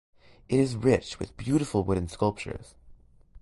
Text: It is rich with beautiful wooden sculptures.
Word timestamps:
It 0.49 0.59
is 0.59 0.75
rich 0.75 1.19
with 1.19 1.37
beautiful 1.37 1.83
wooden 1.83 2.07
sculptures. 2.07 2.73